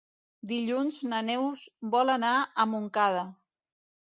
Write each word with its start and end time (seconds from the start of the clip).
Dilluns 0.51 0.97
na 1.11 1.19
Neus 1.27 1.65
vol 1.97 2.13
anar 2.15 2.33
a 2.35 2.67
Montcada. 2.73 3.25